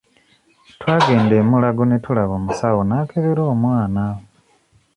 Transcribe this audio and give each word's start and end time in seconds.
Twagenda 0.79 1.33
e 1.41 1.43
Mulago 1.49 1.83
ne 1.87 1.97
tulaba 2.05 2.33
omusawo 2.39 2.79
n'akebera 2.85 3.41
omwana. 3.53 4.05